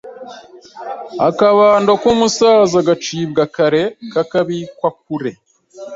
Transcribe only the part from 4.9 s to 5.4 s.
kure